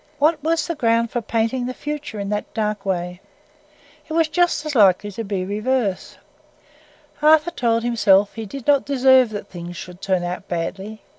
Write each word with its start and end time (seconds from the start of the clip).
What 0.17 0.43
was 0.43 0.65
the 0.65 0.73
ground 0.73 1.11
for 1.11 1.21
painting 1.21 1.67
the 1.67 1.75
future 1.75 2.19
in 2.19 2.29
that 2.29 2.51
dark 2.55 2.87
way? 2.87 3.21
It 4.09 4.13
was 4.13 4.27
just 4.27 4.65
as 4.65 4.73
likely 4.73 5.11
to 5.11 5.23
be 5.23 5.43
the 5.45 5.53
reverse. 5.53 6.17
Arthur 7.21 7.51
told 7.51 7.83
himself 7.83 8.33
he 8.33 8.47
did 8.47 8.65
not 8.65 8.83
deserve 8.83 9.29
that 9.29 9.47
things 9.49 9.77
should 9.77 10.01
turn 10.01 10.23
out 10.23 10.47
badly. 10.47 11.01